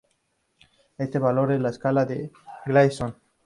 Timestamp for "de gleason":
2.05-3.15